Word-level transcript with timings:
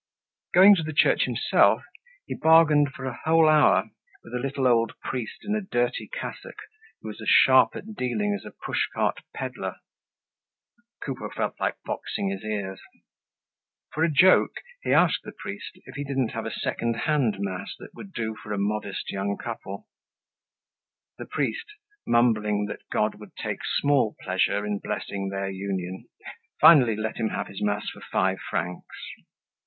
Going 0.55 0.73
to 0.77 0.81
the 0.81 0.93
church 0.97 1.25
himself, 1.25 1.83
he 2.25 2.33
bargained 2.33 2.91
for 2.95 3.05
a 3.05 3.19
whole 3.23 3.47
hour 3.47 3.91
with 4.23 4.33
a 4.33 4.39
little 4.39 4.65
old 4.65 4.93
priest 5.03 5.43
in 5.45 5.53
a 5.53 5.61
dirty 5.61 6.09
cassock 6.11 6.57
who 7.03 7.09
was 7.09 7.21
as 7.21 7.27
sharp 7.29 7.75
at 7.75 7.93
dealing 7.93 8.33
as 8.33 8.43
a 8.43 8.49
push 8.49 8.81
cart 8.95 9.19
peddler. 9.35 9.75
Coupeau 11.03 11.29
felt 11.29 11.59
like 11.59 11.75
boxing 11.85 12.29
his 12.31 12.43
ears. 12.43 12.81
For 13.93 14.03
a 14.03 14.09
joke, 14.09 14.55
he 14.81 14.91
asked 14.91 15.21
the 15.23 15.31
priest 15.33 15.73
if 15.85 15.93
he 15.93 16.03
didn't 16.03 16.29
have 16.29 16.47
a 16.47 16.51
second 16.51 17.01
hand 17.01 17.35
mass 17.37 17.75
that 17.77 17.93
would 17.93 18.11
do 18.11 18.35
for 18.41 18.53
a 18.53 18.57
modest 18.57 19.11
young 19.11 19.37
couple. 19.37 19.87
The 21.19 21.27
priest, 21.27 21.75
mumbling 22.07 22.65
that 22.65 22.89
God 22.91 23.19
would 23.19 23.35
take 23.35 23.59
small 23.75 24.15
pleasure 24.23 24.65
in 24.65 24.79
blessing 24.79 25.29
their 25.29 25.51
union, 25.51 26.07
finally 26.59 26.95
let 26.95 27.17
him 27.17 27.29
have 27.29 27.45
his 27.45 27.61
mass 27.61 27.87
for 27.91 28.01
five 28.11 28.39
francs. 28.49 28.95